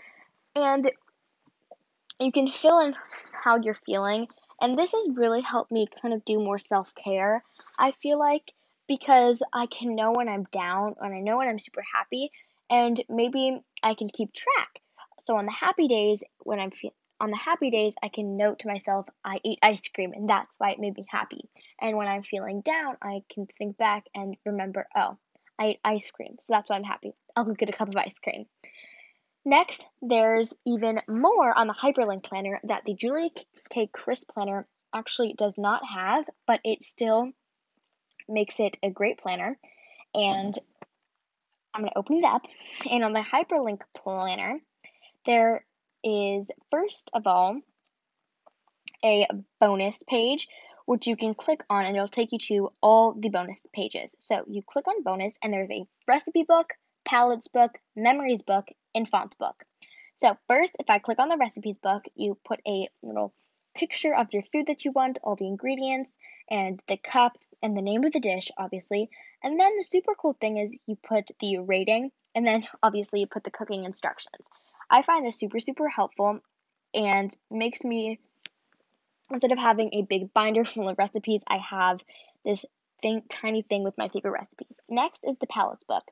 and 0.56 0.90
you 2.20 2.32
can 2.32 2.50
fill 2.50 2.80
in 2.80 2.96
how 3.44 3.58
you're 3.58 3.78
feeling 3.86 4.28
and 4.62 4.78
this 4.78 4.92
has 4.92 5.08
really 5.14 5.42
helped 5.42 5.72
me 5.72 5.88
kind 6.02 6.14
of 6.14 6.24
do 6.24 6.40
more 6.40 6.60
self 6.60 6.94
care, 6.96 7.44
I 7.78 7.92
feel 7.92 8.20
like, 8.20 8.54
because 8.88 9.42
I 9.54 9.66
can 9.66 9.96
know 9.96 10.12
when 10.12 10.30
I'm 10.30 10.46
down 10.52 10.96
and 11.02 11.14
I 11.14 11.20
know 11.20 11.38
when 11.38 11.48
I'm 11.48 11.60
super 11.60 11.84
happy, 11.94 12.32
and 12.70 13.02
maybe 13.10 13.60
I 13.84 13.96
can 13.96 14.10
keep 14.10 14.34
track. 14.34 14.80
So 15.26 15.36
on 15.36 15.46
the 15.46 15.52
happy 15.52 15.88
days, 15.88 16.24
when 16.40 16.60
I'm 16.60 16.72
on 17.20 17.30
the 17.30 17.38
happy 17.38 17.70
days, 17.70 17.94
I 18.02 18.10
can 18.10 18.36
note 18.36 18.60
to 18.60 18.68
myself, 18.68 19.06
I 19.24 19.40
ate 19.46 19.60
ice 19.62 19.82
cream, 19.94 20.14
and 20.14 20.28
that's 20.28 20.52
why 20.58 20.72
it 20.72 20.80
made 20.80 20.96
me 20.96 21.06
happy. 21.08 21.48
And 21.80 21.96
when 21.96 22.08
I'm 22.08 22.24
feeling 22.24 22.62
down, 22.62 22.98
I 23.02 23.22
can 23.32 23.48
think 23.58 23.78
back 23.78 24.06
and 24.16 24.36
remember, 24.46 24.88
oh, 24.96 25.18
I, 25.60 25.66
ate 25.66 25.80
ice 25.86 26.10
cream. 26.10 26.38
So 26.42 26.54
that's 26.54 26.70
why 26.70 26.78
I'm 26.78 26.84
happy. 26.84 27.14
I'll 27.36 27.44
go 27.44 27.54
get 27.54 27.70
a 27.70 27.74
cup 27.74 27.90
of 27.90 27.96
ice 27.96 28.18
cream. 28.18 28.46
Next, 29.44 29.84
there's 30.02 30.54
even 30.66 31.02
more 31.08 31.58
on 31.58 31.68
the 31.68 31.74
hyperlink 31.74 32.24
planner 32.24 32.60
that 32.64 32.84
the 32.86 32.94
Julia 32.94 33.30
K. 33.70 33.88
Crist 33.88 34.28
planner 34.28 34.68
actually 34.94 35.34
does 35.34 35.58
not 35.58 35.82
have, 35.86 36.26
but 36.46 36.60
it 36.64 36.84
still 36.84 37.32
makes 38.30 38.60
it 38.60 38.78
a 38.84 38.92
great 38.92 39.18
planner. 39.18 39.58
And 40.14 40.54
I'm 41.74 41.82
going 41.82 41.92
to 41.92 41.98
open 41.98 42.18
it 42.18 42.26
up. 42.26 42.44
And 42.90 43.04
on 43.04 43.14
the 43.14 43.22
hyperlink 43.22 43.82
planner, 43.96 44.60
there 45.26 45.66
is 46.04 46.52
first 46.70 47.10
of 47.14 47.26
all 47.26 47.60
a 49.04 49.28
bonus 49.60 50.04
page 50.04 50.48
which 50.86 51.08
you 51.08 51.16
can 51.16 51.34
click 51.34 51.64
on 51.70 51.86
and 51.86 51.96
it'll 51.96 52.08
take 52.08 52.32
you 52.32 52.40
to 52.40 52.72
all 52.82 53.14
the 53.14 53.30
bonus 53.30 53.66
pages. 53.74 54.16
So 54.20 54.44
you 54.48 54.62
click 54.62 54.88
on 54.88 55.04
bonus 55.04 55.38
and 55.42 55.54
there's 55.54 55.72
a 55.72 55.86
recipe 56.08 56.44
book, 56.44 56.74
palettes 57.12 57.50
book, 57.50 57.78
memories 57.94 58.42
book, 58.42 58.70
and 58.96 59.06
font 59.10 59.38
book. 59.38 59.66
So 60.16 60.38
first, 60.48 60.78
if 60.80 60.90
I 60.90 61.00
click 61.00 61.20
on 61.20 61.28
the 61.28 61.36
recipes 61.36 61.78
book, 61.78 62.06
you 62.16 62.38
put 62.46 62.62
a 62.66 62.88
little 63.04 63.34
picture 63.76 64.16
of 64.16 64.28
your 64.32 64.44
food 64.54 64.68
that 64.68 64.86
you 64.86 64.94
want, 64.94 65.20
all 65.22 65.36
the 65.36 65.48
ingredients, 65.48 66.18
and 66.50 66.80
the 66.88 66.96
cup, 66.96 67.38
and 67.62 67.76
the 67.76 67.82
name 67.82 68.06
of 68.06 68.14
the 68.14 68.22
dish, 68.22 68.50
obviously. 68.58 69.10
And 69.44 69.60
then 69.60 69.76
the 69.78 69.84
super 69.84 70.14
cool 70.16 70.38
thing 70.40 70.56
is 70.56 70.74
you 70.88 70.96
put 70.96 71.32
the 71.42 71.58
rating, 71.58 72.12
and 72.34 72.48
then 72.48 72.64
obviously 72.82 73.20
you 73.20 73.28
put 73.28 73.44
the 73.44 73.52
cooking 73.52 73.84
instructions. 73.84 74.48
I 74.90 75.02
find 75.02 75.26
this 75.26 75.38
super, 75.38 75.60
super 75.60 75.90
helpful 75.90 76.40
and 76.94 77.36
makes 77.50 77.84
me, 77.84 78.20
instead 79.30 79.52
of 79.52 79.58
having 79.58 79.90
a 79.92 80.04
big 80.04 80.34
binder 80.34 80.64
full 80.64 80.88
of 80.88 80.98
recipes, 80.98 81.44
I 81.46 81.58
have 81.58 82.00
this 82.46 82.64
thing, 83.02 83.24
tiny 83.28 83.64
thing 83.64 83.84
with 83.84 83.98
my 83.98 84.08
favorite 84.08 84.32
recipes. 84.32 84.78
Next 84.88 85.26
is 85.28 85.36
the 85.40 85.48
palettes 85.48 85.84
book. 85.84 86.04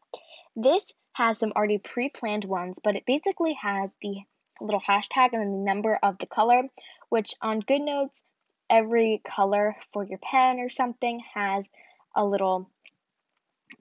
This 0.56 0.86
has 1.14 1.38
some 1.38 1.54
already 1.56 1.78
pre-planned 1.78 2.46
ones, 2.46 2.80
but 2.84 2.96
it 2.96 3.06
basically 3.06 3.54
has 3.62 3.96
the 4.02 4.24
little 4.62 4.82
hashtag 4.82 5.34
and 5.34 5.42
then 5.42 5.52
the 5.52 5.66
number 5.66 5.98
of 6.02 6.18
the 6.18 6.26
color, 6.26 6.64
which 7.10 7.34
on 7.42 7.62
GoodNotes, 7.62 8.24
every 8.70 9.22
color 9.26 9.76
for 9.94 10.04
your 10.04 10.20
pen 10.20 10.60
or 10.60 10.70
something 10.70 11.22
has 11.34 11.70
a 12.16 12.26
little 12.26 12.70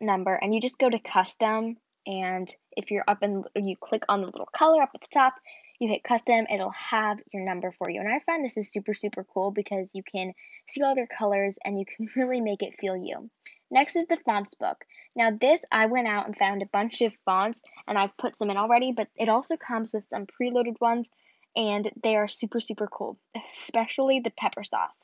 number, 0.01 0.35
and 0.35 0.55
you 0.55 0.61
just 0.61 0.79
go 0.79 0.89
to 0.89 0.99
custom. 0.99 1.77
And 2.07 2.49
if 2.77 2.91
you're 2.91 3.05
up 3.07 3.23
and 3.23 3.45
you 3.55 3.77
click 3.77 4.03
on 4.09 4.21
the 4.21 4.27
little 4.27 4.49
color 4.57 4.83
up 4.83 4.91
at 4.95 5.01
the 5.03 5.09
top, 5.13 5.35
you 5.79 5.89
hit 5.89 6.03
custom, 6.03 6.47
it'll 6.53 6.73
have 6.73 7.19
your 7.33 7.45
number 7.45 7.73
for 7.79 7.91
you. 7.91 8.01
And 8.01 8.09
I 8.09 8.19
find 8.21 8.45
this 8.45 8.57
is 8.57 8.73
super, 8.73 8.95
super 8.95 9.25
cool 9.25 9.51
because 9.51 9.91
you 9.93 10.03
can 10.03 10.33
see 10.69 10.83
all 10.83 10.95
their 10.95 11.07
colors 11.07 11.57
and 11.65 11.79
you 11.79 11.85
can 11.87 12.09
really 12.17 12.41
make 12.41 12.63
it 12.63 12.79
feel 12.81 12.97
you. 12.97 13.31
Next 13.71 13.97
is 13.97 14.07
the 14.07 14.17
fonts 14.25 14.55
book. 14.55 14.85
Now 15.15 15.31
this, 15.31 15.63
I 15.71 15.87
went 15.87 16.09
out 16.09 16.27
and 16.27 16.37
found 16.37 16.63
a 16.63 16.67
bunch 16.67 17.03
of 17.03 17.15
fonts 17.25 17.63
and 17.87 17.99
I've 17.99 18.17
put 18.17 18.39
some 18.39 18.51
in 18.51 18.57
already, 18.57 18.93
but 18.93 19.09
it 19.17 19.29
also 19.29 19.57
comes 19.57 19.93
with 19.93 20.07
some 20.07 20.27
preloaded 20.27 20.81
ones 20.81 21.09
and 21.55 21.91
they 22.03 22.17
are 22.17 22.29
super, 22.29 22.61
super 22.61 22.87
cool, 22.87 23.19
especially 23.51 24.21
the 24.21 24.31
pepper 24.31 24.65
sauce. 24.65 24.95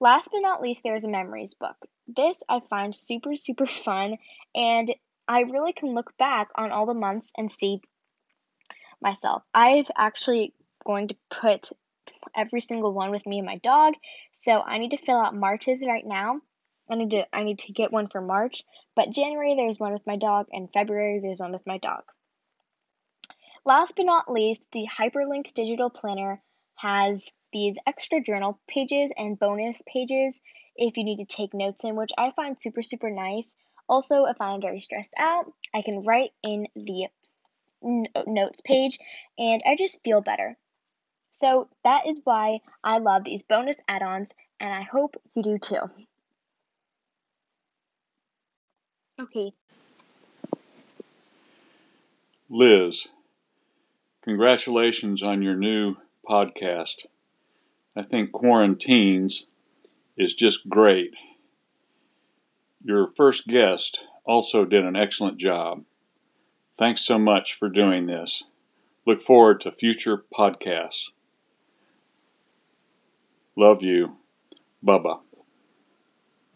Last 0.00 0.28
but 0.32 0.40
not 0.40 0.60
least, 0.60 0.82
there's 0.82 1.04
a 1.04 1.08
memories 1.08 1.54
book. 1.54 1.76
This 2.08 2.42
I 2.48 2.60
find 2.68 2.94
super, 2.94 3.36
super 3.36 3.66
fun 3.66 4.18
and 4.54 4.94
I 5.28 5.40
really 5.40 5.72
can 5.72 5.94
look 5.94 6.16
back 6.18 6.48
on 6.56 6.72
all 6.72 6.84
the 6.84 6.94
months 6.94 7.30
and 7.38 7.50
see 7.50 7.80
myself. 9.00 9.44
I've 9.54 9.90
actually 9.96 10.52
going 10.84 11.08
to 11.08 11.16
put 11.30 11.70
every 12.36 12.60
single 12.60 12.92
one 12.92 13.10
with 13.10 13.24
me 13.26 13.38
and 13.38 13.46
my 13.46 13.58
dog, 13.58 13.94
so 14.32 14.60
I 14.60 14.78
need 14.78 14.90
to 14.90 14.96
fill 14.96 15.16
out 15.16 15.34
March's 15.34 15.84
right 15.86 16.04
now 16.04 16.40
I 16.90 16.96
need 16.96 17.10
to 17.12 17.24
I 17.34 17.42
need 17.42 17.60
to 17.60 17.72
get 17.72 17.92
one 17.92 18.08
for 18.08 18.20
March, 18.20 18.64
but 18.94 19.10
January 19.10 19.54
there's 19.56 19.78
one 19.78 19.92
with 19.92 20.06
my 20.06 20.16
dog 20.16 20.46
and 20.52 20.72
February 20.72 21.20
there's 21.20 21.40
one 21.40 21.52
with 21.52 21.66
my 21.66 21.78
dog. 21.78 22.02
Last 23.64 23.94
but 23.96 24.06
not 24.06 24.30
least, 24.30 24.66
the 24.72 24.88
Hyperlink 24.88 25.54
Digital 25.54 25.88
Planner 25.88 26.42
has 26.74 27.24
these 27.52 27.76
extra 27.86 28.20
journal 28.20 28.58
pages 28.66 29.12
and 29.16 29.38
bonus 29.38 29.80
pages 29.86 30.40
if 30.74 30.96
you 30.96 31.04
need 31.04 31.18
to 31.18 31.36
take 31.36 31.54
notes 31.54 31.84
in, 31.84 31.94
which 31.94 32.10
I 32.18 32.30
find 32.32 32.60
super 32.60 32.82
super 32.82 33.10
nice. 33.10 33.54
Also, 33.88 34.24
if 34.24 34.40
I'm 34.40 34.60
very 34.60 34.80
stressed 34.80 35.12
out, 35.16 35.52
I 35.74 35.82
can 35.82 36.00
write 36.00 36.32
in 36.42 36.66
the 36.74 37.08
notes 37.82 38.60
page 38.60 38.98
and 39.38 39.62
I 39.66 39.76
just 39.76 40.02
feel 40.02 40.20
better. 40.20 40.56
So 41.32 41.68
that 41.84 42.06
is 42.06 42.20
why 42.24 42.60
I 42.84 42.98
love 42.98 43.24
these 43.24 43.42
bonus 43.42 43.76
add-ons 43.88 44.30
and 44.60 44.72
I 44.72 44.82
hope 44.82 45.16
you 45.34 45.42
do 45.42 45.58
too. 45.58 45.90
Okay. 49.20 49.52
Liz, 52.48 53.08
congratulations 54.22 55.22
on 55.22 55.42
your 55.42 55.56
new 55.56 55.96
podcast. 56.28 57.06
I 57.96 58.02
think 58.02 58.32
QuaranTeens 58.32 59.46
is 60.16 60.34
just 60.34 60.68
great. 60.68 61.14
Your 62.84 63.12
first 63.16 63.46
guest 63.46 64.02
also 64.24 64.64
did 64.64 64.84
an 64.84 64.96
excellent 64.96 65.38
job. 65.38 65.84
Thanks 66.78 67.02
so 67.02 67.18
much 67.18 67.54
for 67.54 67.68
doing 67.68 68.06
this. 68.06 68.44
Look 69.06 69.22
forward 69.22 69.60
to 69.62 69.72
future 69.72 70.24
podcasts. 70.34 71.10
Love 73.56 73.82
you. 73.82 74.16
Bubba. 74.84 75.20